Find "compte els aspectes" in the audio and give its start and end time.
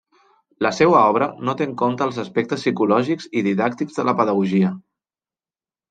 1.83-2.65